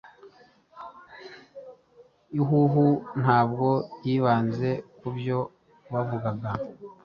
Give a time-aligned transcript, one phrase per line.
[2.39, 2.85] Ihuho
[3.21, 3.67] ntabwo
[4.05, 5.39] yibanze kubyo
[5.91, 6.51] bavugaga